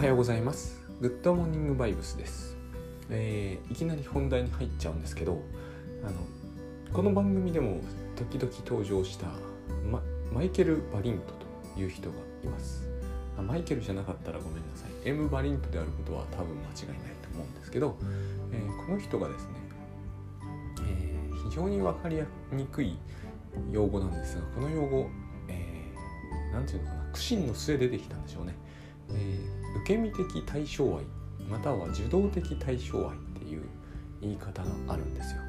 [0.00, 0.80] はようございます。
[1.02, 2.56] グッドモーニングバイブスです、
[3.10, 5.42] えー、いきなり本題に入っちゃうんですけど
[6.02, 6.14] あの
[6.90, 7.82] この番組でも
[8.16, 9.26] 時々登場した、
[9.92, 10.00] ま、
[10.32, 11.34] マイケル・バリント
[11.74, 12.88] という人がいます。
[13.46, 14.90] マイケルじゃなかったらごめんなさい。
[15.06, 17.98] M バリントであることは多分間違いないと思うんですけど、
[18.52, 19.50] えー、この人がですね、
[20.88, 22.22] えー、非常に分かり
[22.52, 22.96] にくい
[23.70, 25.10] 用語なんですがこの用語
[25.46, 28.54] 何、えー、て言うのかな苦心の末出てきたんでしょうね、
[29.10, 31.04] えー、受け身的対象愛
[31.48, 33.62] または受動的対象愛っていう
[34.20, 35.42] 言い方があるんですよ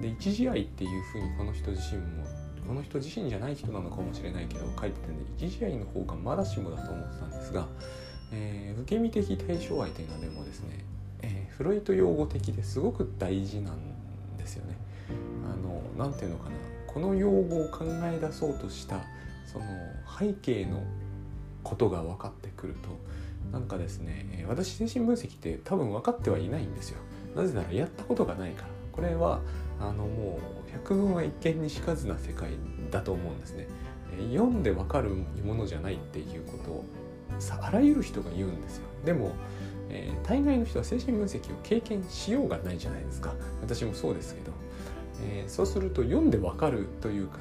[0.00, 2.24] で一時愛っていうふうにこの人自身も
[2.66, 7.66] この人自身じゃない人なのかもしれないけど書いててんで一時愛の方がまだしもだと思ってたんですが、
[8.32, 10.84] えー、受け身的対象愛というのはでもですね、
[11.22, 13.76] えー、フロイト用語的ですごく大事なん
[14.38, 14.76] ですよね。
[15.44, 19.00] あの何ていうのかなこの用語を考え出そうとした
[19.46, 19.64] その
[20.18, 20.82] 背景の
[21.62, 22.88] ことが分かってくると
[23.52, 26.98] なんかですね私精神分析って多分分かってはいないんですよ。
[27.34, 28.68] なぜならやったことがないから。
[28.92, 29.40] これは
[29.80, 30.38] あのも
[30.68, 32.50] う百聞は一見にしかずな世界
[32.90, 33.66] だと思うんですね。
[34.32, 35.10] 読んで分かる
[35.44, 36.84] ものじゃないっていうことを
[37.38, 38.86] さあらゆる人が言うんですよ。
[39.04, 39.32] でも、
[39.88, 43.34] えー、大概の人は精神分析を経験しようがないじゃないですか。
[43.62, 44.52] 私もそうですけど、
[45.22, 47.38] えー、そうすると読んで分かるというか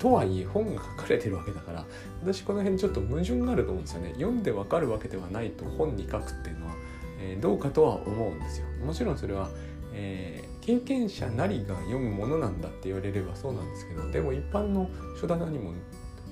[0.00, 1.84] とはいえ本が書かれてるわけだから
[2.22, 4.12] 私この辺ちょっと矛盾があると思うんですよね。
[4.14, 6.74] 読んでわかるわけではないと本に書くっていうのは、
[7.20, 8.66] えー、どうかとは思うんですよ。
[8.84, 9.50] もちろんそれは、
[9.92, 14.88] えー、経験者なりが読むものなんだって言われればそうなんですけどでも一般の
[15.20, 15.74] 書棚にも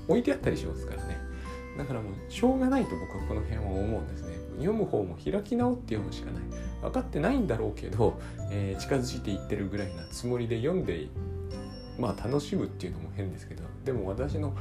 [0.09, 1.19] 置いてあったりしますからね。
[1.77, 4.39] だからもうしょうがないと僕はこの辺は思うんですね。
[4.57, 6.43] 読む方も開き直って読むしかない。
[6.81, 8.19] 分かってないんだろうけど、
[8.51, 11.09] えー、近づいていってるぐらいなつもりで読んで
[11.99, 14.55] まあ楽しむっていうのも変ですけどでも私の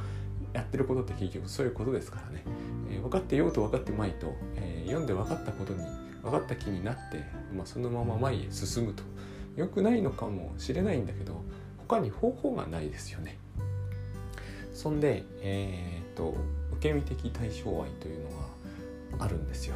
[0.52, 2.42] やってることって結局そういうことですからね、
[2.90, 5.84] えー、分かってようと分かってまいと、えー、読んで分かったことに
[6.22, 7.22] 分かった気になって、
[7.54, 9.02] まあ、そのまま前へ進むと
[9.56, 11.42] 良くないのかもしれないんだけど
[11.78, 13.38] 他に方法がないですよね。
[14.74, 16.36] そんで、えー、っと
[16.74, 18.36] 受け身的対象愛というの
[19.18, 19.74] があるんですよ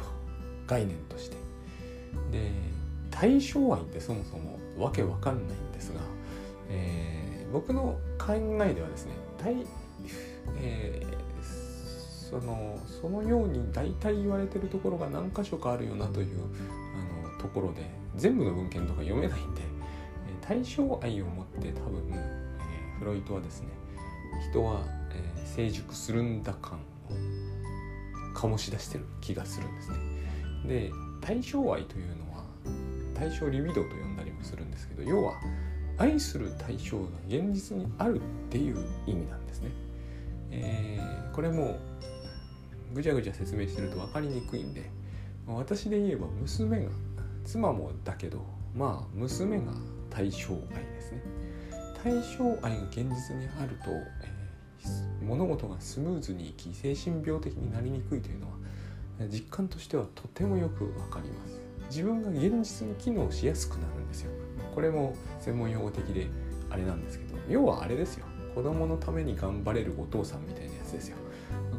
[0.67, 1.37] 概念として。
[2.31, 2.51] で
[3.11, 5.99] 対象愛ってそもそもわけわかんないんですが、
[6.69, 7.22] えー
[7.53, 8.33] 僕の考
[8.65, 9.55] えではですね大、
[10.57, 16.39] えー、そのそのように大体言われてるところが何箇所かあるよなという
[17.23, 19.65] あのところで全部の文献とか読めないんで、え
[20.41, 23.69] 対象愛を持って多分、えー、フロイトはですね
[24.49, 24.81] 人は、
[25.11, 26.81] えー、成熟するんだ感を
[28.35, 29.97] 醸し出してる気がするんですね。
[30.65, 32.43] で対象愛というのは
[33.13, 35.35] 対象リビドと呼んだりもするんですけど要は
[35.97, 39.71] 愛する対象が現実にあるっていう意味なんですね。
[40.51, 41.77] えー、これも
[42.93, 44.89] ぐちゃぐちゃ説明してると分かりにくいんで
[45.47, 46.91] 私で言えば娘が
[47.43, 48.45] 妻もだけど
[48.75, 49.73] まあ娘が
[50.09, 51.21] 対象愛ですね。
[52.03, 58.53] 対象愛が現実にあると、えー、物事がスムーズにいき精神病的になりにくいというのは
[59.29, 61.61] 実感としてはとてもよく分かります。
[61.89, 64.31] 自分が現実に機能しやすくなるんですよ。
[64.73, 66.27] これも専門用語的で
[66.69, 68.25] あれなんですけど要はあれですよ。
[68.55, 71.17] 子供のために頑張れるお父さんみたいなやつですよ。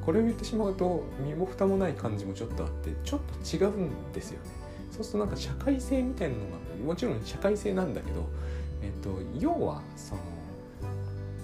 [0.05, 4.50] これを言ってしまうと身も蓋もない感じもちょっとあってちょっと違うんですよね。
[4.91, 8.28] そうするとなんか社会性みたいなのがもちろん社会性なんだけど、
[8.83, 10.21] えっと、要はその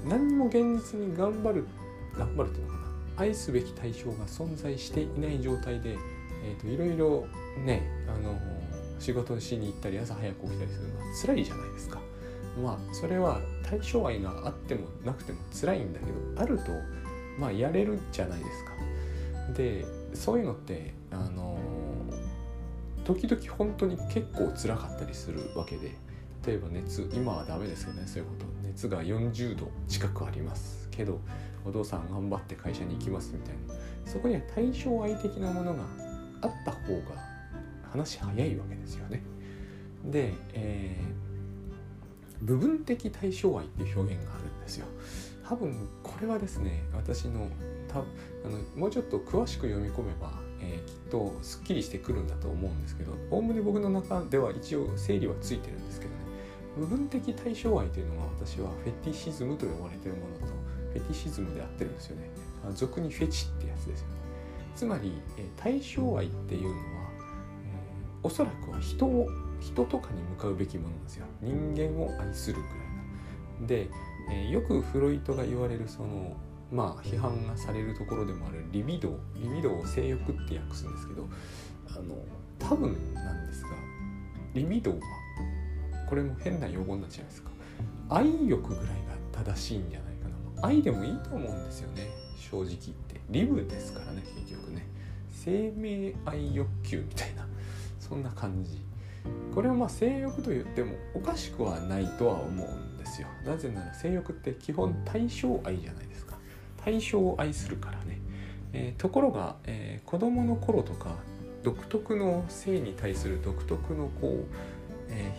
[0.09, 1.67] 何にも現実に頑張る
[2.17, 2.81] 頑張るっていうのかな。
[3.17, 5.97] 愛すべき対象が存在していない状態で、
[6.45, 7.27] えっと、いろいろ
[7.65, 8.39] ねあの
[9.01, 12.01] 仕事しに行ったり朝早く起きたりするのは辛いじゃないですか。
[12.63, 16.65] まあそれは対象愛があってもなくても辛いんだけどあると
[17.39, 18.73] まあやれるじゃないですか。
[19.55, 19.85] で
[20.15, 21.59] そういうのってあの
[23.05, 25.93] 時々本当に結構辛かったりするわけで
[26.47, 31.19] 例えば熱今はダメですよねそういうこと熱が40度近くありますけど
[31.65, 35.83] お父さん頑張って会社に行きますみたいなそこには対象愛的なものが
[36.43, 37.30] あった方が
[37.91, 39.23] 話早いわけですよね。
[40.05, 44.87] で、えー、部分的対象愛っていう表現があるんですよ。
[45.51, 47.49] 多分これはですね私の
[47.89, 48.03] たあ
[48.49, 56.21] のもうちょっと詳しく読み込めば、えー、きっとすっきりしてくるんだと思うんですけどおおむね僕の中では一応整理はついてるんですけどね
[56.79, 60.47] 部分的対象愛というのが私はフェティシズムと呼ばれてるものと
[60.93, 62.31] フェティシズムで合ってるんですよね
[62.75, 64.15] 俗にフェチってやつですよね
[64.77, 67.00] つまり、えー、対象愛っていうのは
[68.23, 69.29] おそらくは人を
[69.61, 71.27] 人とかに向かうべきものなんですよ。
[71.41, 72.69] 人間を愛するくらい
[73.61, 73.67] な。
[73.67, 73.91] で、
[74.31, 76.37] えー、よくフロイトが言われるその
[76.73, 81.29] まあ批判がされるところでもあるリビドーリビドーを性欲って訳すんですけど
[81.89, 82.15] あの
[82.59, 83.71] 多分なんですが
[84.55, 85.01] リビドーは
[86.09, 87.51] これも変な用語になっちゃいますか。
[88.09, 90.29] 愛欲ぐらいが正しいんじゃないか
[90.61, 90.67] な。
[90.67, 92.09] 愛でもいいと思うんですよね。
[92.51, 93.21] 正直言って。
[93.31, 94.87] リブですからね結局ね。
[95.31, 97.47] 生命愛欲求みたいな。
[98.11, 98.83] そんな感じ。
[99.55, 103.29] これはまあ性欲と言ってもおかしくはないとは思うんですよ。
[103.47, 106.37] なぜなら性欲って基本対象愛じゃないですか。
[106.85, 108.21] 対象を愛するからね、
[108.73, 111.15] えー、ところが、えー、子供の頃とか
[111.63, 114.57] 独特の性に対する独特のこう、
[115.09, 115.33] え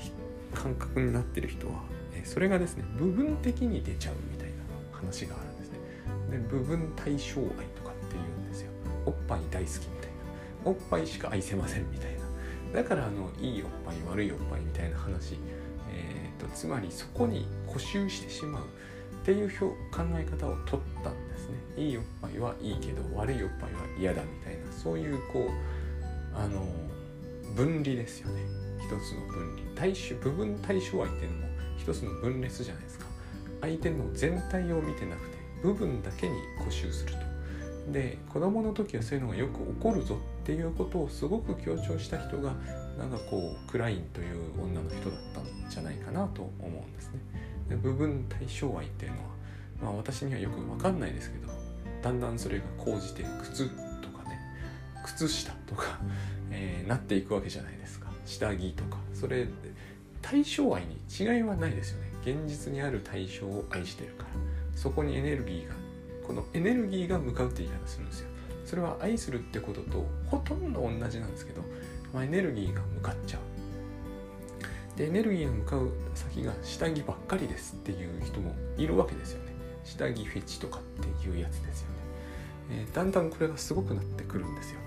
[0.54, 1.74] ー、感覚になってる人は、
[2.14, 4.54] えー、それがですね部分的に出ちゃうみたいな
[4.92, 5.80] 話があるんですね。
[6.32, 8.72] で部分対象愛とかって言うんですよ。
[9.06, 10.10] おっぱい大好きみたい
[10.64, 10.72] な。
[10.72, 12.11] おっぱいしか愛せませんみたいな。
[12.74, 15.38] だからあのいいおっぱい悪いおっぱいみたいな話、
[15.92, 19.66] えーと、つまりそこに固執してしまうっていう考
[20.16, 21.84] え方を取ったんですね。
[21.84, 26.66] いいおっぱいはいいけど悪いおっぱいは嫌だみたいなそういうこうあの
[27.56, 28.42] 分離ですよね。
[28.80, 29.62] 一つの分離。
[29.76, 31.48] 対象部分対象愛っていうのも
[31.78, 33.06] 一つの分裂じゃないですか。
[33.62, 37.92] 相手の全体を見てなくて部分だけに固執すると。
[37.92, 42.54] で子供の時はそういうのがよく起こるぞっていうことをすごく強調した人が
[42.98, 47.20] なんかこうクラインという女の人だったんじゃないかなと思うんですね。
[47.70, 49.24] で部分対象愛っていうのは、
[49.84, 51.48] まあ、私にはよく分かんないですけど
[52.02, 53.70] だんだんそれが高じて靴
[54.02, 54.40] とかね
[55.06, 56.00] 靴下とか、
[56.50, 58.12] えー、なっていくわけじゃないですか。
[58.26, 58.98] 下着とか。
[59.14, 59.48] それ
[60.22, 62.12] 対象愛に違いはないですよね。
[62.24, 64.30] 現実にある対象を愛してるから。
[64.76, 65.76] そこにエネルギーが
[66.26, 68.31] このエネルギーが向かうって言い方するんですよ
[68.72, 71.62] それは愛するってこととほとんど同じなんですけど、
[72.14, 74.98] まあ、エネルギーが向かっちゃう。
[74.98, 79.52] でエネルギーが向かう先が下着ばっかりですっていう人もいるわけですよね。
[79.84, 81.96] 下着フェチとかっていうやつですよね、
[82.70, 84.80] えー、だんだんこれがすごくなってくるんですよ。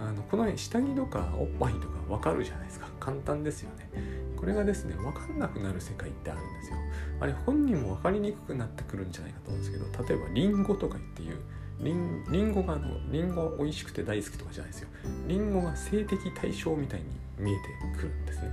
[0.00, 2.88] あのこの下着とかおっぱいとか分かるじゃないですか。
[2.98, 3.90] 簡単ですよね。
[4.34, 6.78] これがですね分かんなくなる世界ってあるんですよ。
[7.20, 11.36] あれ本人も分かりにくくなってくるんじゃないかと思うんですけど例えばリンゴとか言っていう
[11.80, 14.88] リンリンゴがあのリンゴ美味しくて大好きとかじゃないですよ。
[15.28, 17.06] リンゴが性的対象みたいに
[17.38, 17.62] 見えて
[17.96, 18.52] くるんですね、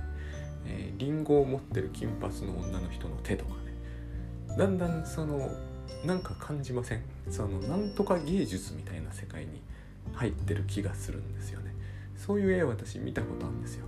[0.66, 4.56] えー、リンゴを持ってる金髪の女の人の手とかね。
[4.58, 5.50] だんだんその
[6.04, 7.02] なんか感じません？
[7.30, 9.62] そのなんとか芸術みたいな世界に
[10.12, 11.74] 入ってる気がするんですよね。
[12.16, 13.86] そういう絵を私見たことあるんですよ。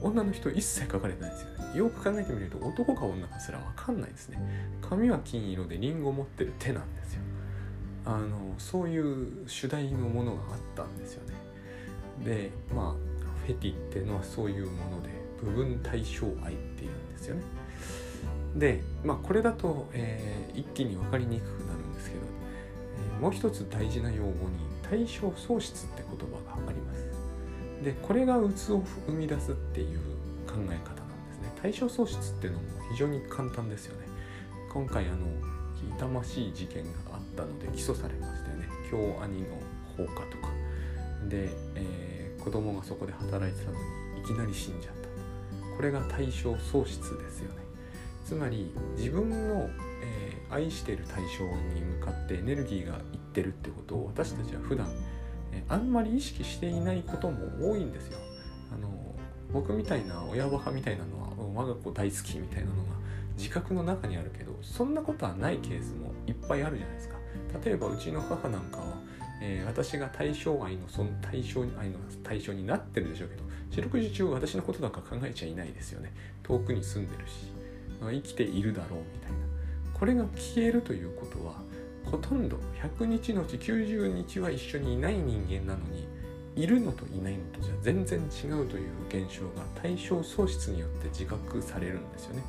[0.00, 1.76] 女の人一切描かれてないですよね。
[1.78, 4.38] よく考えてみると男か女かすら分かんないですね。
[4.80, 7.22] 髪は金色でリンゴ持ってる手なんですよ。
[8.08, 11.34] あのそういう主題のものがあったんですよね。
[12.24, 15.10] でまあフェティっていうのはそういうもので
[15.42, 17.42] 部分対象愛っていうんですよね。
[18.56, 22.22] でまあこれだと、えー、一気に分かりにくくなるんですけど、
[23.14, 24.34] えー、もう一つ大事な用語に
[24.82, 27.04] 対象喪失って言葉があります。
[27.84, 29.98] でこれが鬱を生み出すっていう
[30.46, 31.52] 考え方なんですね。
[31.60, 34.08] 対象喪失っていうのも非常に簡単ですよね。
[34.72, 35.26] 今回あの
[35.96, 37.07] 痛ましい事件が
[37.44, 39.46] ったので起訴されましたよね京兄の
[39.96, 40.48] 放火とか
[41.28, 43.78] で、えー、子供がそこで働いてたの
[44.14, 47.62] にいきなり死んじゃったこれが対象喪失ですよね
[48.24, 49.70] つまり自分の、
[50.02, 51.44] えー、愛してる対象
[51.74, 54.88] に向かってエネルギーがいってるってことを私たちは普段
[55.52, 58.18] えあんまり意識していないことも多いんですよ。
[58.72, 58.88] あの
[59.52, 62.98] 僕みたいな親バカみたいなのは我が子大好きみたいなのが
[63.38, 67.17] 自覚の中にあるけどそんなことはないケースもいっぱいあるじゃないですか。
[67.64, 68.84] 例えばうちの母なんかは、
[69.40, 76.12] えー、私が対象愛のその対象愛の対象になってるでしょうけど四六時中私のことなんか考えちゃいないですよね。
[76.42, 77.52] 遠くに住んでるし、
[78.00, 79.36] 生きているだろうみたいな。
[79.92, 81.54] これが消えるということは
[82.04, 82.58] ほとんど
[82.98, 86.06] 100日のうち90日は一緒にいない人間なのに
[86.56, 92.42] いるのといないのとじゃ全然違うという現象が対象喪失によって自覚されるんですよね。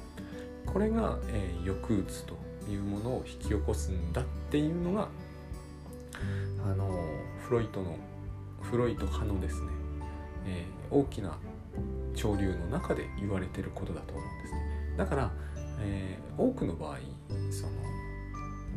[0.66, 2.36] これが、えー、抑うつと
[2.70, 5.08] いうものを引き起こすんだっていうのが
[6.66, 6.90] あの
[7.48, 7.96] フロイトの
[8.62, 9.68] フロイト派のですね、
[10.46, 11.38] えー、大きな
[12.16, 14.60] 潮流の中で言われてることだと思うんですね。
[14.98, 15.32] だから、
[15.80, 16.98] えー、多くの場合
[17.52, 17.72] その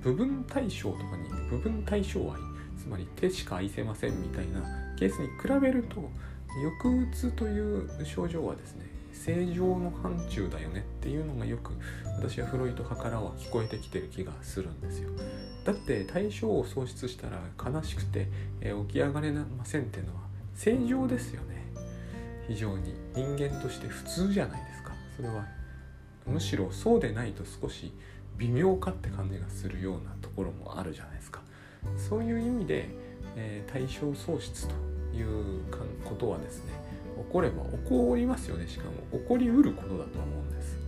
[0.01, 2.39] 部分対象とかに部分対象愛
[2.79, 4.63] つまり手しか愛せませんみたいな
[4.99, 6.11] ケースに比べると
[6.81, 11.73] 抑うつという症状はですね正常の範疇だよねっていうのがよく
[12.19, 15.11] 私はフロイト派からは聞こえてきてる気がするんですよ。
[15.65, 18.29] だって対象を喪失したら悲しくて、
[18.61, 20.23] え起き上がれませんっていうのは
[20.55, 21.67] 正常ですよね。
[22.49, 22.95] 非常に。
[23.15, 24.93] 人間として普通じゃないですか。
[25.17, 25.47] それは
[26.27, 27.93] むしろそうでないと少し
[28.39, 31.43] 微妙かって感じがするようなところもあるじゃないですか。
[31.97, 32.89] そういう意味で、
[33.37, 34.75] えー、対象喪失と
[35.15, 35.63] いう
[36.05, 36.73] ことはですね
[37.17, 38.67] 起これば起こりますよね。
[38.69, 40.79] しかも起こりうることだと思うんです。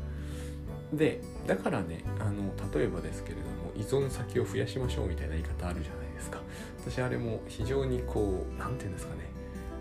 [0.92, 6.40] でだからねあの例えばですけれども依存先を増やしましょうみたいな言い方あるじゃないですか。
[6.80, 9.22] 私あれも非常にこう何て言うんですかね。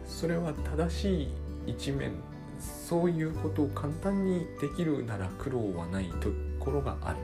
[0.05, 1.27] それは正しい
[1.67, 2.13] 一面
[2.59, 7.17] そういうことを簡単にできるなら苦労はないところがある、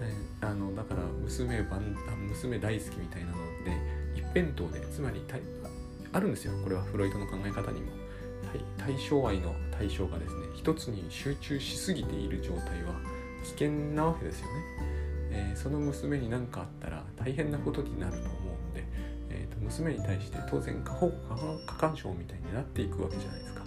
[0.00, 1.64] えー、あのだから娘
[2.28, 3.76] 娘大好きみたいなので
[4.14, 5.22] 一辺倒でつまり
[6.12, 6.52] あるんですよ。
[6.62, 8.05] これはフロイトの考え方にも。
[8.78, 12.94] 対象愛の対象がですね一つに集中しすぎている状態は
[13.44, 14.52] 危険なわけですよね、
[15.30, 18.84] えー、その娘に何かあったら大変なことになると思うんで、
[19.30, 21.14] えー、と娘に対して当然過保護
[21.66, 23.64] 過干渉みたいになっていくわけじゃないですか。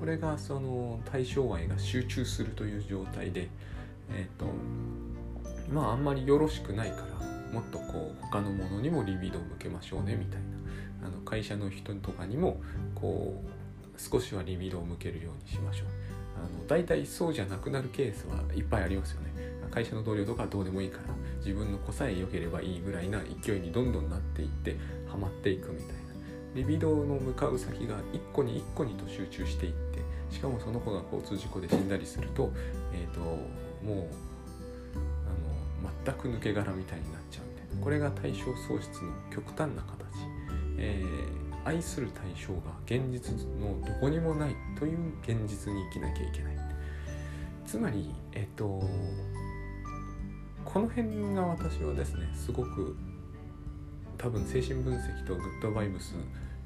[0.00, 3.48] これがその対象愛が集中するという状態で
[4.10, 4.46] えっ、ー、と
[5.72, 10.62] まああんまりよろしくないからもっとこう他のものにもリビドを向けましょうねみたいな。
[11.04, 12.60] あの会社の人とかにも
[12.94, 13.61] こう
[14.10, 15.86] 少しはリビドを向けるようにしましょう。
[16.36, 19.32] あの大体そうじゃなくなるケースはいっぱいありますよね。
[19.70, 26.02] 会社の同僚とかどうでもいいから自分の子さえ良ければいいぐらいな勢いにどんどんなっていってハマっていくみたいな。
[26.54, 32.52] リビドの向かう先が一個に一個にと集中していってしかもその子が交通事故で死んだりすると,、
[32.92, 34.06] えーと、もう
[35.84, 39.96] あの全く抜け殻みたいになっちゃうみたいなこれが対象喪失の極端な形、
[40.76, 46.56] えー愛する対象が現実のどこにもないという現実に生きなきゃいけない
[47.66, 48.82] つまりえっと
[50.64, 52.96] この辺が私はですねすごく
[54.18, 56.14] 多分精神分析とグッドバイブス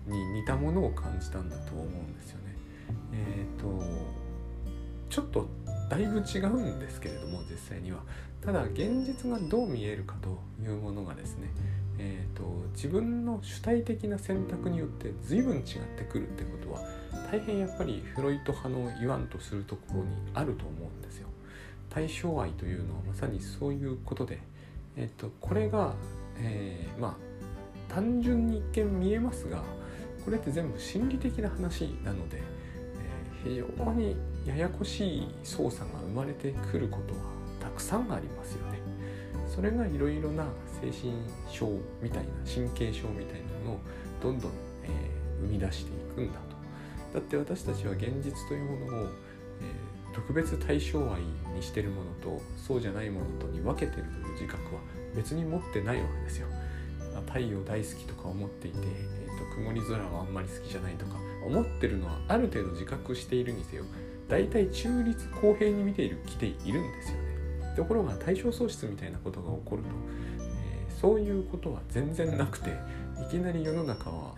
[0.06, 2.56] に似たものを感じたんだと思うんですよね。
[3.12, 3.82] えっ、と
[5.08, 5.48] ちょっと
[5.88, 8.00] だいぶ違うんですけれども実際には
[8.40, 11.48] ただ現実がどう見えるかというものがですね
[11.98, 15.62] えーと、自分の主体的な選択によって随分違っ
[15.96, 16.80] てくるってことは
[17.30, 21.28] 大変やっぱりフロイト派の言わんとするところにあると思うんですよ。
[21.88, 24.40] 対象愛というのはまさにそういうことで、
[24.96, 25.94] えーと、これが、
[26.38, 27.16] えー、ま
[27.90, 29.62] あ単純に一見見えますが
[30.24, 32.42] これって全部心理的な話なので、
[33.44, 37.20] えー、非常にややこしい操作が生まれてくることは
[37.60, 38.78] たくさんありますよね。
[39.48, 40.44] それがいろいろな
[40.80, 41.12] 精神
[41.50, 41.68] 症
[42.02, 43.80] みたいな神経症みたいなのを
[44.22, 44.52] どんどん、
[44.84, 46.56] えー、生み出していくんだと。
[47.14, 51.20] だって私たちは現実というものを、えー、特別対象愛
[51.54, 54.80] にしてるものとそうじゃないものとに分けてるという自覚は
[55.14, 56.48] 別に持ってないわけですよ。
[57.26, 61.12] 太陽大好きとか思っていて、えーと、曇り空はあんまり好きじゃないとか
[61.46, 63.84] 思ってるのはある程度自覚しているにせよ
[64.28, 67.74] 大体中立公平に見ている来ているんですよね。
[67.76, 69.88] ところが対象喪失みたいなことが起こると、
[71.00, 72.70] そういうことは全然なくて
[73.26, 74.34] いきなり世の中は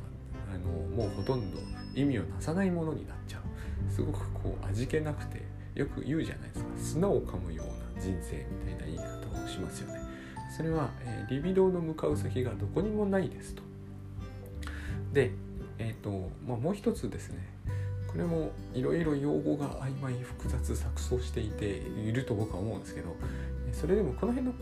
[0.53, 1.59] あのもうほとんど
[1.95, 3.43] 意味をなさないものになっちゃう。
[3.91, 5.43] すごくこう味気なくて
[5.75, 6.69] よく言うじゃないですか。
[6.77, 10.01] 砂を噛むような人生みたいな言い方をしますよね。
[10.57, 13.63] それは、えー、リビドーの向かう先がどこにもないですと。
[15.13, 15.31] で
[15.79, 17.59] えっ、ー、とまあもう一つですね。
[18.09, 23.15] これもいろいろ用語が曖昧複雑錯綜していていると僕は思うんですけど
[23.71, 24.55] それでもこの辺の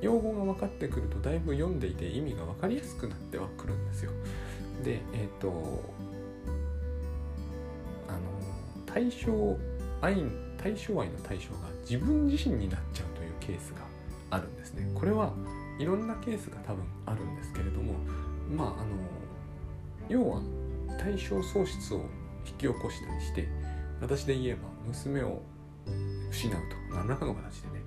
[0.00, 4.12] 用語が分かってくるとだいぶ読んでいて意味が分かりやすくなってはくるんですよ。
[4.82, 5.82] でえっ、ー、と
[8.08, 8.18] あの
[8.86, 9.56] 対象
[10.00, 10.16] 愛
[10.56, 13.80] 対象愛の対象が自分自身になっちゃうというケースが
[14.30, 14.90] あるんですね。
[14.94, 15.32] これは
[15.78, 17.94] いろんなケースが多分あるんですけれども
[18.54, 18.86] まああの
[20.08, 20.42] 要は
[20.98, 22.04] 対象喪失を
[22.46, 23.48] 引き起こしたりして
[24.00, 25.40] 私で言えば娘を
[26.30, 26.52] 失う
[26.90, 27.79] と何らかの形でね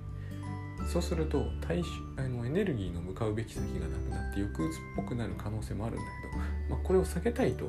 [0.86, 1.82] そうすると対
[2.16, 6.38] あのエネルギーの向かうべき先がなくなって抑うつっぽくなる可能性もあるんだけ
[6.68, 7.68] ど、まあ、これを避けたいと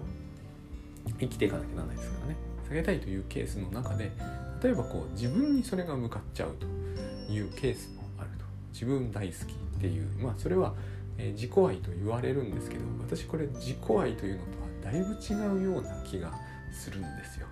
[1.19, 2.35] 生きていかなきゃならないですからね
[2.69, 4.11] 避けたいというケースの中で
[4.61, 10.73] 例えばこう自分にそれが向かっちゃうというケースもあると自分大好きっていうまあそれは、
[11.17, 16.33] え、自己愛と言われるんですけど私これ自己愛というのとはだいぶ違うような気が
[16.71, 17.47] するんですよ。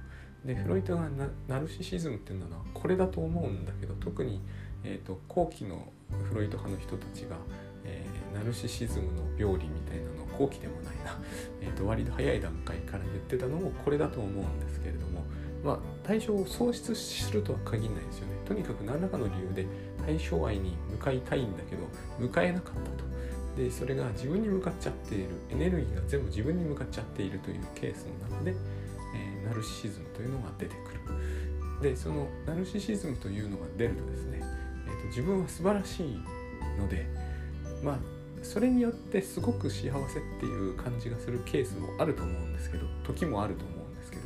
[0.45, 1.07] でフロイトが
[1.47, 4.41] ナルシシズムっていうのはこれだと思うんだけど特に、
[4.83, 5.91] えーと、後期の
[6.29, 7.37] フロイト派の人たちが、
[7.85, 11.19] えー、ナルシシズムの病理みたいなのを後期でもないな、
[11.61, 15.23] えーと、割と早い段階から言ってたのもこれだと思うんですけれども
[15.63, 18.33] まあ対象を喪失するとは限らないですよね。
[18.45, 19.65] とにかく何らかの理由で
[20.05, 21.83] 対象愛に向かいたいんだけど
[22.19, 23.03] 向かえなかったと。
[23.55, 28.55] でそれが自分に向かっちゃっているエネルギーが全部自分に向かっちゃっているというケースの中で、
[29.15, 31.81] えー、ナルシシズムというのが出てくる。
[31.81, 34.41] でそのナルシシズムというのが出るとですね、
[35.13, 36.19] 自分は素晴らしい
[36.79, 37.05] ので
[37.83, 37.97] まあ
[38.41, 44.23] それによってすごく幸せっていう感じがするケースもあると思うんですけど時もあると思うんですけど、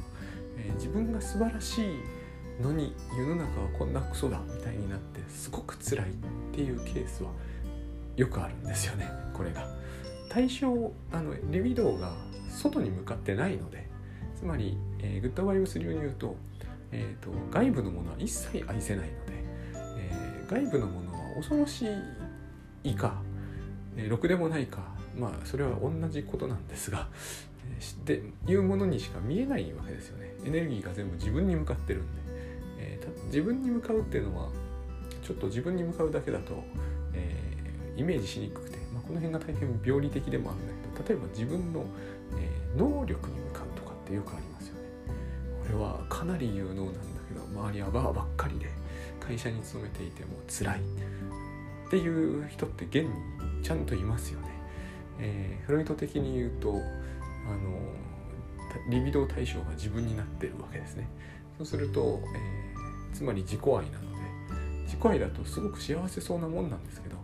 [0.58, 6.14] えー、自分が素晴らしいのに世の中はこんなクソだみたいになってすごく辛いっ
[6.54, 7.32] ていうケースは
[8.16, 9.68] よくあるんですよねこれが。
[10.30, 12.14] 対象あのリビドーが
[12.50, 13.88] 外に向かってないので
[14.36, 16.36] つまり、えー、グッドバイブス流に言うと,、
[16.92, 19.37] えーと、外部のものは一切愛せないので、
[20.48, 21.86] 外部のものは恐ろし
[22.84, 23.22] いか、
[23.96, 24.80] えー、ろくでもないか
[25.18, 27.08] まあそれは同じことなんですが、
[27.70, 32.22] えー、でいうものにしか見えないわけですよねエネルギーが全部自分に向かってるんで、
[32.80, 34.50] えー、自分に向かうっていうのは
[35.22, 36.64] ちょっと自分に向かうだけだと、
[37.14, 41.86] えー、イメージしにくくて、まあ、この辺が大変病理的でもあるんだけど例えば自分の、
[42.38, 44.82] えー、能力に向かうとかってよくありますよね。
[45.70, 48.68] 俺はかなり有能なんだけど周りはバーばっかりで
[49.28, 54.48] 会社に勤めていても辛いっていう人って現にちゃんといますよね。
[55.20, 56.80] えー、フロイト的に言うとあの
[58.90, 61.10] リビドー対象が自分になってるわけですね。
[61.58, 64.18] そうすると、えー、つまり自己愛なので
[64.86, 67.18] 自己愛だとすごく幸せそうなもんなんですけど、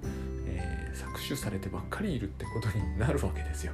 [0.46, 3.74] えー、搾取されてばっかりいるってことになるわけですよ。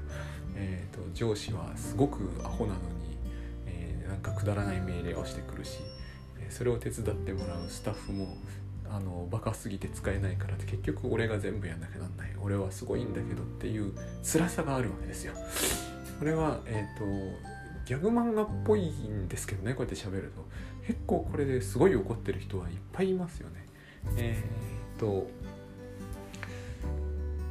[0.55, 3.17] えーと、上司はすごくアホなのに、
[3.65, 5.79] えー、なんかくだらない命令をしてくるし
[6.49, 8.37] それを手伝ってもらうスタッフも
[8.91, 15.33] あのバカすぎて使えないからって結局俺が全部やんなきゃなんない俺はすごいんだけどっていう辛さがあるわけですよ。
[16.17, 17.05] これは、えーと、
[17.85, 20.43] ギャグ漫画っぽいんですけどねこうやって喋ると
[20.85, 23.65] 結構これですごい怒ってる人はいっぱいいますよね。
[24.17, 24.43] え
[24.95, 25.29] っ、ー、と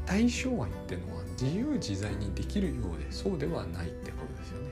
[0.05, 4.68] 対象愛ってのは自由自在にできるようでそうではないってことですよね。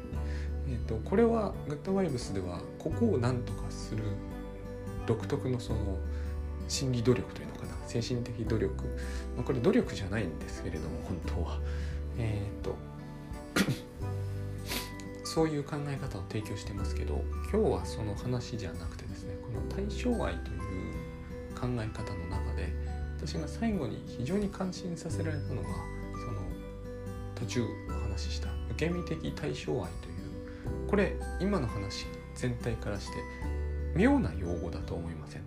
[0.68, 4.02] えーと、これはグッドバイブスではここを何とかする
[5.06, 5.98] 独特のその
[6.68, 8.74] 心理努力というのかな精神的努力、
[9.36, 11.60] まあ、これ努力じゃないんですけれども本当は。
[12.18, 12.76] えっ、ー、と
[15.36, 20.66] そういう考え方を提供してますけど今日はその話じゃなくてですねこの対象愛という
[21.54, 22.72] 考え方の中で
[23.18, 25.68] 私が最後に非常に感心させられたのが
[26.14, 26.40] その
[27.34, 30.15] 途中お話しした受け身的対象愛という
[30.88, 33.14] これ今の話全体からして
[33.94, 35.42] 妙な用語だと思いません、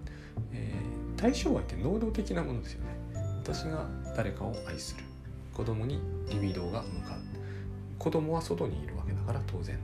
[0.54, 3.00] えー、対象愛って能動的なものですよね。
[3.42, 5.04] 私が誰かを愛する。
[5.54, 7.20] 子供にリビドーが向かう。
[7.98, 9.78] 子供は外にいるわけだから当然。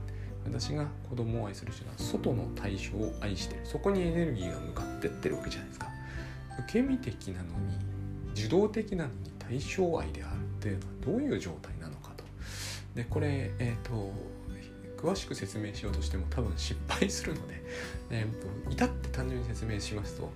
[0.44, 3.60] 私が子供を愛する人は外の対象を愛してる。
[3.64, 5.88] そこにエネルギーが向かってってるわけじゃないですか。
[6.60, 7.76] 受け身的なのに
[8.32, 12.24] 受動的なのに対象愛であるっていうのはどういう状態なのかと。
[12.94, 14.12] でこれ、えーと、
[14.96, 17.62] 詳しく説明しようとしても多分失敗するので、
[18.10, 20.30] えーと、至って単純に説明しますと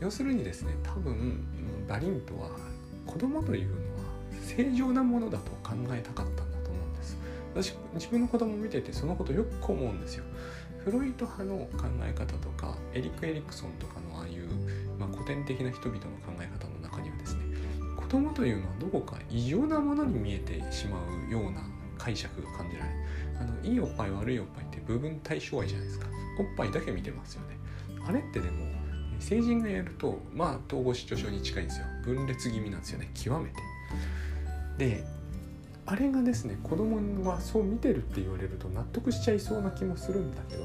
[0.00, 1.40] 要するにですね多分
[1.88, 2.50] バリントは
[3.06, 3.78] 子供というのは
[4.42, 7.16] 正常なものだと考えたかったんだと思うんです。
[7.54, 10.24] 私自分の子供を見ててそのことよく思うんですよ。
[10.86, 14.46] フロイト派の考え方とかエリック・エリクソンとかのああいう、
[15.00, 17.40] まあ、古典的な人々の考え方の中にはですね
[17.96, 20.98] 子供というのはどこか異常なものに見えてしま
[21.28, 21.62] うような
[22.06, 22.90] 解釈が感じられ
[23.40, 26.06] あのいいおっぱい悪いおっぱいって部分対象愛じゃないですか。
[26.38, 27.58] おっぱいだけ見てますよね。
[28.06, 28.64] あれってでも
[29.18, 31.86] 成人がやるとまあ統合失調症に近いんですよ。
[32.04, 33.10] 分裂気味なんですよね。
[33.14, 33.56] 極めて。
[34.78, 35.04] で
[35.84, 40.64] あれがですね子供はそう見てるって言われると納得しちゃいそうな気もするんだけど、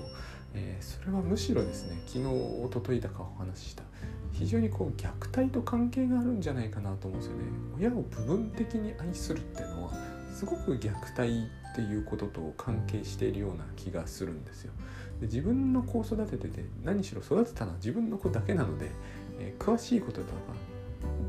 [0.53, 3.83] えー、それはむしろですね昨日おとといだかお話しした
[4.31, 7.43] 非常にこう虐待と関係があるんじゃないかなと思うんですよね。
[7.77, 14.73] 親を部分的に愛するっていうのはすごく虐待っていうことと関係しているような気がするんですよ
[15.19, 18.89] で自分の子を育ててて何しろ育てたのは自分の子だけなので、
[19.39, 20.31] えー、詳しいこととか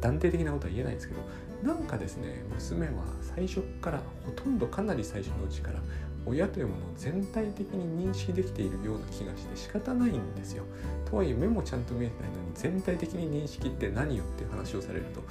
[0.00, 1.20] 断定的なことは言えないんですけど
[1.62, 5.80] なんかですね娘は最初からほとんどかなり最初のうちから
[6.26, 10.64] 親というものを全体的に認識できているような気がして仕方ないんですよ。
[11.10, 15.22] とはいえ目もちゃんと見えてないのに全体的に認識って何よっていう話をされると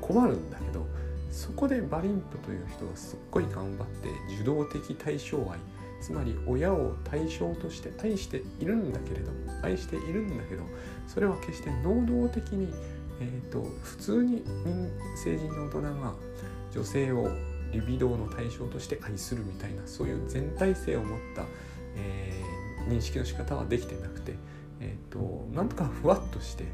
[0.00, 0.86] 困るんだけど
[1.34, 5.58] そこでバリントという人がすっごい頑張って受動的対象愛
[6.00, 10.62] つまり親を対象として愛しているんだけれども愛しているんだけど
[11.08, 12.72] それは決して能動的に
[13.20, 14.42] えーと、普通に
[15.16, 16.14] 成人の大人が
[16.72, 17.28] 女性を
[17.72, 21.44] リビドーの対象として愛するみたいなそういう全体性を持った、
[21.96, 24.34] えー、認識の仕方はできてなくて、
[24.80, 26.64] えーと、なんとかふわっとして、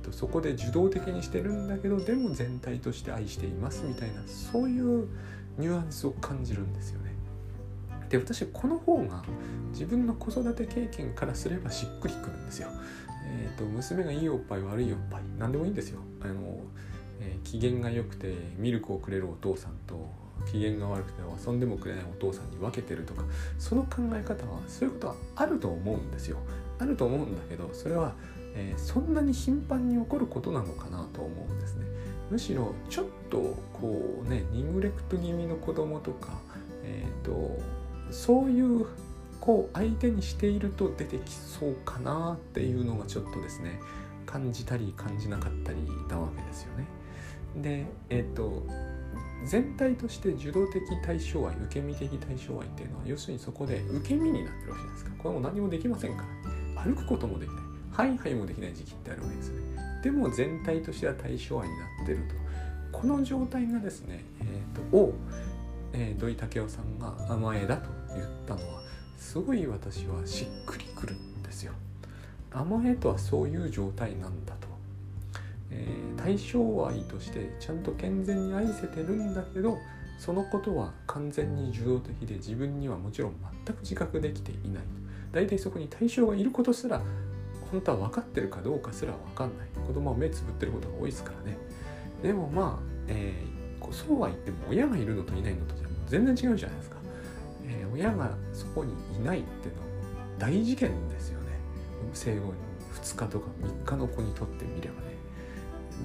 [0.00, 5.08] ー、とそこで受動的にしてるんだけどでも全体として愛していますみたいなそういう
[5.58, 7.14] ニュアンスを感じるんですよね。
[8.08, 9.24] で私この方が
[9.70, 12.68] 自分の子育て経験からすればしっくりくるんですよ。
[13.28, 16.60] えーと、娘がいいおっぱい悪いおっぱい何でもいいんですよあの
[17.20, 20.10] えー、機嫌が良くてミルクをくれるお父さんと
[20.50, 23.24] 機嫌が悪くて遊んでもくれないお父さんに分けてるとか
[23.58, 26.38] その考え方はそういうことはあると思うんですよ
[26.78, 28.14] あると思うんだけどそれは、
[28.54, 31.86] えー、そんなに頻繁に起こることなのかなと思うんですね。
[32.30, 36.40] むしろちょっとこうねニグレクト気味の子供とか
[36.82, 37.58] え、ー、と
[38.10, 38.86] そういう
[39.40, 43.80] 子を相手にしていると出てきそうかなっていうのがちょっとですね
[44.24, 46.86] 感じたり感じなかったりなわけですよね。
[47.62, 48.66] でえっ、ー、と
[49.44, 55.10] 全体として受動的対象愛受け身的対象愛っていうのは要するにそこで受け身になってるわけじゃないですか。
[55.18, 56.45] これも何もできませんから。
[56.76, 57.58] 歩くこともできない。
[57.92, 59.62] ハイハイもできない時期ってあるわけですね。
[60.02, 62.18] でも全体としては対象愛になってる
[62.92, 62.98] と。
[62.98, 65.14] この状態がですね、えーと、を、
[65.92, 68.80] えー、土井武雄さんが甘えだと言ったのは
[69.16, 71.72] すごい私はしっくりくるんですよ。
[72.52, 74.68] 甘えとはそういう状態なんだと。
[75.70, 79.78] えー、対象愛としてちゃんと健全に愛せてるんだけど
[80.18, 83.34] そのことは完全に受動的で自分にはもちろん
[83.66, 84.84] 全く自覚できていない。
[85.36, 87.02] 大体そこに対象がいることすら
[87.70, 89.68] 本当は分かってるかどうかすら分かんない。
[89.86, 91.58] 子供は目つぶってることが多いですからね。
[92.22, 96.96] でもまあ、えー、そうは言っても親がいるのといないのとじゃ全然違うじゃないですか、
[97.66, 99.86] えー、親がそこにいないっていうのは
[100.38, 101.46] 大事件ですよね。
[102.14, 102.54] 生後
[102.94, 105.16] 2日とか3日の子にとってみればね。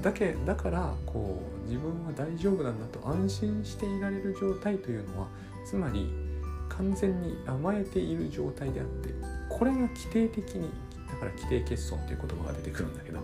[0.02, 5.28] だけだからこう自分は大丈夫なんだと安心していられる状態というのは
[5.66, 6.31] つまり
[6.78, 9.14] 完全に甘えている状態であって
[9.50, 10.70] これが規定的に
[11.10, 13.20] だから規定欠損という言葉が出てくるんだけど、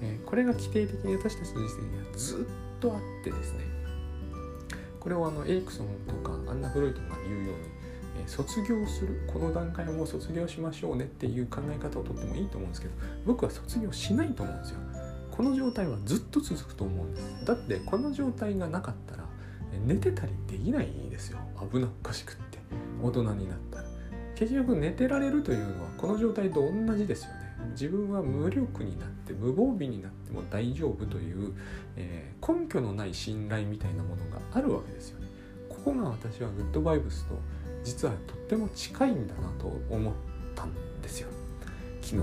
[0.00, 3.60] えー、これが規定的に私たちの人生にはずっとあってですね
[5.00, 7.56] これをあのエリクソンとかアンナ・フロイトが言うよう
[8.18, 12.94] に、え、卒業するこの段階はもう卒業しましょうねっていう考え方をとってもいいと思うんですけど
[13.26, 14.78] 僕は卒業しないと思うんですよ。
[15.32, 17.44] この状態はずっと続くと思うんです。
[17.44, 19.24] だってこの状態がなかったら
[19.84, 21.38] 寝てたりできないですよ。
[21.72, 22.41] 危なっかしくて。
[23.02, 23.84] 大人になったら。
[24.34, 27.42] 結局寝てられるというのはこの状態と同じですよね。
[27.72, 31.54] 自分は無力になって無防備になっても大丈夫という、
[31.96, 35.28] えー、根拠のない信頼みたいなものがあるわけですよね。
[35.68, 37.38] ここが私はグッドバイブスと
[37.84, 40.12] 実はとっても近いんだなと思っ
[40.54, 41.28] たんですよ。
[42.00, 42.22] 昨日。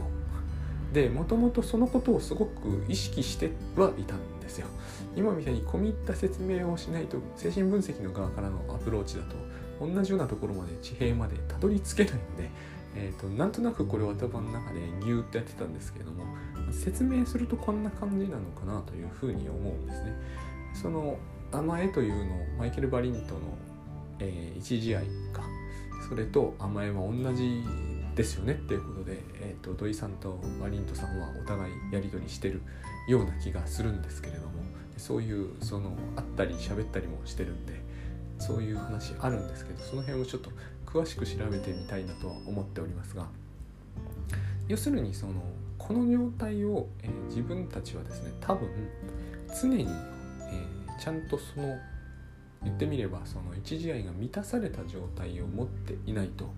[0.93, 4.67] でもともとそのことをすごく意識してはいたんですよ。
[5.15, 9.35] 今みたいに込み入った説明をしないと精神分析の側からのアプローチだと
[9.79, 12.49] 同じようなところまで地平までたどり着けないので、
[12.95, 16.23] えーと、なんとなくこれを頭の中でギューッとやってたんですけれども
[16.71, 20.13] 説明するとこんな感じなのかなというふうに思うんですね。
[20.73, 21.17] その
[21.51, 23.39] 甘えというのをマイケル・バリントの、
[24.19, 25.41] えー、一時愛か
[26.07, 27.63] それと甘えは同じ
[28.15, 32.61] ですよねっていうことで、えーと、土井さんとマリントさんはお互いやり取りしてる
[33.07, 34.51] ような気がするんですけれども
[34.97, 37.81] そういうその会ったり喋ったりもしてるんで
[38.39, 40.51] そういう話あるんですけどその辺をちょっと
[40.85, 43.27] 詳しく調べてみたいなとは思っておりますが
[44.67, 45.33] 要するにその
[45.77, 48.69] この状態を、えー、自分たちはですね多分
[49.61, 51.77] 常に、えー、ちゃんとその
[52.63, 56.49] 言ってみればその一時愛が満たされた状態を持っていないと、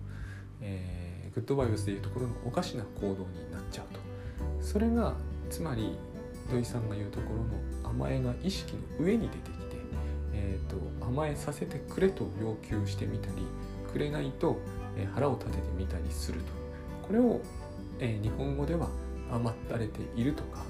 [0.60, 3.16] えーグッドバイブスでいうところのおかしな行動に
[3.50, 4.00] なっちゃうと。
[4.62, 5.14] それが
[5.50, 5.96] つまり
[6.50, 7.32] 土井さんが言うとこ
[7.82, 9.61] ろの甘えが意識の上に出てきて、
[10.34, 13.46] えーと、甘えさせてくれと要求してみたり
[13.92, 14.58] くれないと、
[14.96, 16.46] え、腹を立ててみたりすると
[17.06, 17.40] これを、
[17.98, 18.88] えー、日本語では
[19.30, 20.64] 甘ったれているとか、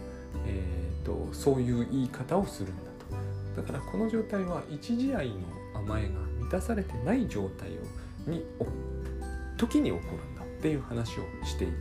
[0.46, 2.82] えーと、そういう言い方をするんだ
[3.54, 5.34] とだからこの状態は一時愛の
[5.74, 8.44] 甘えが満たされてない状態をに
[9.56, 11.72] 時に起こるんだっていう話をしていて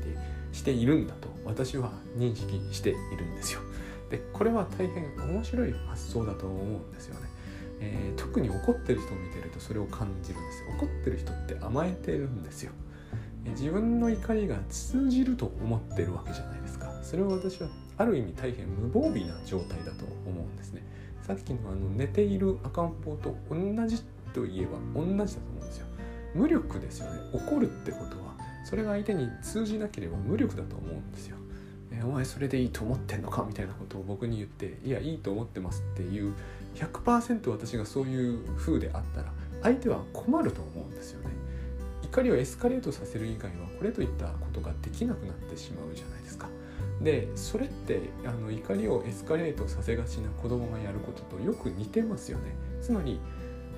[0.52, 3.62] しているんだと私は認識しているんですよ。
[4.10, 7.21] でこれは大変面白い発想だと思うんですよね。
[7.84, 10.70] えー、特に怒ってる人を見てるとそれを感じるんですよ。
[10.78, 12.72] 怒ってる人って甘えてるんですよ。
[13.44, 16.92] 自分の怒りが通じると思ってるわけじゃないですか。
[17.02, 20.84] それは私はある意味大変無防備な状態だと思うんですね。
[21.24, 25.88] さっきのあの寝ている赤ん坊と同じといえば同じだと思うんですよ。
[26.36, 27.20] 無力ですよね。
[27.34, 31.38] 怒るってことはそれが相手に通じなければ無力だと思うんですよ。
[31.92, 33.44] えお前それでいいと思ってんのか？
[33.48, 36.34] みたいなことを僕に言っていやいいと思ってますっていう
[36.76, 39.32] 100%私がそういう風であったら
[39.62, 41.30] 相手は困ると思うんですよね。
[42.04, 46.50] 怒りをエスカレートさせる以外はこれといったことができなくなってしまうじゃないですか。
[47.02, 52.56] でそれってあの怒りをエスカレートさせがちな子供がやることとよく似てますよね。
[52.82, 53.20] つまり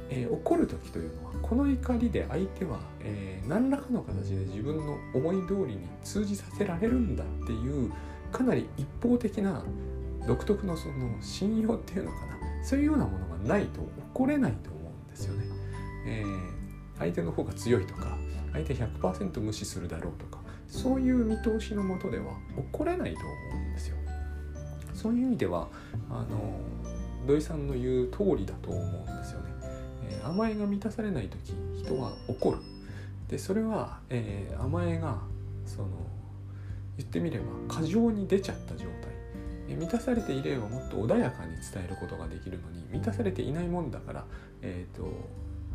[0.10, 7.92] えー、怒る時というのはこの怒りで相手は、えー、何らかの形で自分の思い通りに通じさせられるんだっていう
[8.32, 9.64] かなり一方的な
[10.28, 15.46] 独特のその信用っていうのかなそういうようなものがないと起これないと思うんですよね。
[16.06, 18.18] えー、相手の方が強いとか
[18.54, 23.30] 相手100%無視するだろうとかそういう見通しのもとでは起これないと思
[23.68, 23.98] うんですよ。
[24.94, 25.68] そういう意味では
[26.10, 26.60] あの
[27.28, 29.52] 土井さんの言う通りだと思うんですよね。
[30.10, 32.58] えー、甘えが満たされない時人は怒る。
[33.30, 35.20] でそれは、えー、甘えが
[35.66, 35.88] その
[36.98, 39.23] 言ってみれば過剰に出ちゃった状態
[39.76, 44.26] 満たされていればもっと穏やかに伝えることができるのに満たされていないもんだから、
[44.62, 45.08] えーと、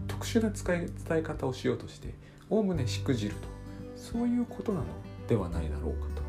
[0.06, 2.14] 特殊な使い伝え方をしようとして
[2.50, 3.48] おおむねしくじると。
[3.96, 4.86] そういうことなの
[5.28, 6.22] ではないだろうかと。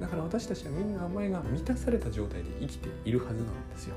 [0.00, 3.94] だから私たちはみんな甘えが満たされた状態で生きているはずなんですよ。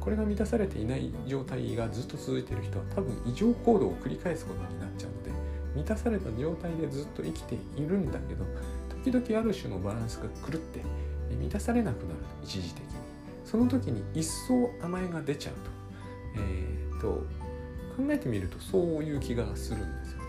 [0.00, 5.30] これが満たされていない状態がずっと続いている人は多分異常行動を繰り返すことになっちゃうので
[5.74, 8.44] 満たされた状態でずっと生きているんだけど
[9.02, 10.80] 時々ある種のバランスが狂って
[11.34, 13.04] 満たされなくなる一時的に。
[13.44, 15.60] その時に一層甘えが出ちゃうと,、
[16.38, 17.06] えーと、
[17.96, 20.24] 考えてみるとそういう気がするんですよね、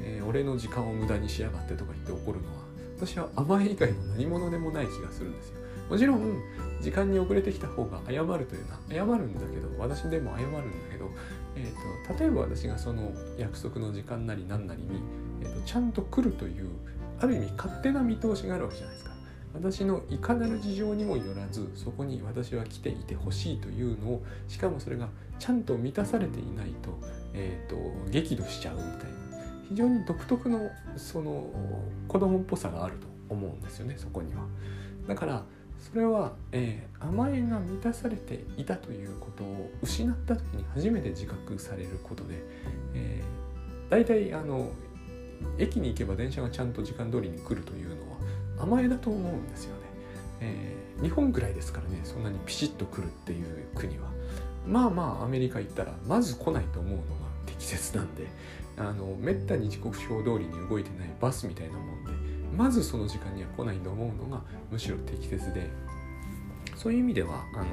[0.00, 2.62] えー、俺の時間を無駄にしやがってとか言って怒るのは
[2.96, 5.56] 私は甘え以外の何者でもない気がするんですよ。
[5.90, 6.40] もちろん
[6.80, 11.10] 時間に遅れてきた方が謝るというのは謝るんだけど私でも謝るんだけど、
[11.56, 15.02] えーと、例えば私がその約束の時間なり何なりに、
[15.42, 16.70] えーとちゃんと来るという
[17.20, 19.13] ある意味勝手な見通しがあるわけじゃないですか。
[19.54, 26.98] 私のいかなる事情にもよらずそこに私は来ていてほしいというのをしかもそれがちゃんと満たされていないと,、
[27.32, 28.98] えーと、激怒しちゃうみたいな
[29.68, 31.50] 非常に独特のその
[32.08, 34.42] 子供っぽさがあると思うんですよねそこには。
[35.06, 35.44] だから
[35.78, 42.42] それは、えー、甘えが満たされていたということを失った時に初めて自覚されることで、
[42.94, 44.70] えー、大体あの
[45.58, 48.03] 駅に行けば電車がちゃんと時間通りに来るというの
[48.58, 49.80] 甘えだと思うんですよね、
[50.40, 54.12] えー、日本ぐらいですからねそんなにピシッと来るっていう国は。
[54.66, 57.04] まあまあアメリカ行ったらまず来ないと思うのが
[57.44, 58.26] 適切なんで
[58.78, 62.12] あのめったに時刻表通りに動いてないバスみたいなもんで
[62.56, 65.94] まずその時間には来ないと思うのがむしろ適切で。
[66.76, 67.66] そういう意味ではあの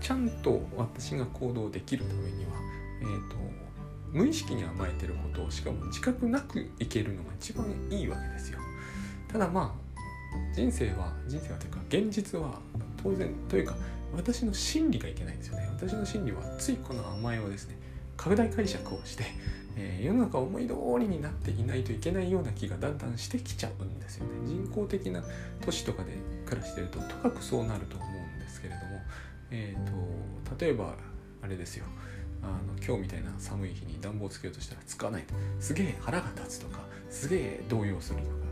[0.00, 2.52] ちゃんと私が行動できるためには、
[3.00, 3.36] えーと、
[4.12, 8.58] 無意識に甘えてることをしかも自覚なくいけるのが一番いいわけですよ。
[9.28, 9.85] ただまあ
[10.54, 12.60] 人生は人生はというか現実は
[13.02, 13.76] 当然というか
[14.14, 15.68] 私の心理がいけないんですよね。
[15.72, 17.76] 私の心理はついこの甘えをですね
[18.16, 19.24] 拡大解釈をして、
[19.76, 24.30] えー、世の中思い通りになっていないといけないような気がだんだんしてきちゃうんですよね。
[24.46, 25.22] 人工的な
[25.60, 26.12] 都市とかで
[26.46, 29.02] 暮らしてるととかくそうなると思うんですけれども、
[29.50, 30.94] えーと、例えば
[31.42, 31.84] あれですよ。
[32.42, 35.34] あの今日みたいな寒い日に暖房つけようとしたらつかないと。
[35.60, 38.45] すげえ腹が立つとかすげえ動揺するとか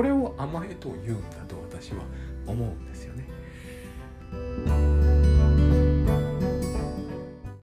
[0.00, 2.04] これを甘えと言うんだと私は
[2.46, 3.28] 思うんですよね。